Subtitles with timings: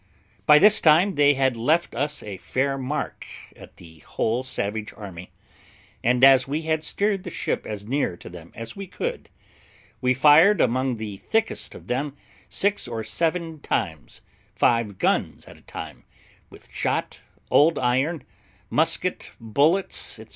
[0.47, 5.29] By this time they had left us a fair mark at the whole savage army;
[6.03, 9.29] and as we had sheered the ship as near to them as we could,
[10.01, 12.15] we fired among the thickest of them
[12.49, 14.21] six or seven times,
[14.55, 16.03] five guns at a time,
[16.49, 17.19] with shot,
[17.51, 18.23] old iron,
[18.71, 20.25] musket bullets, &c.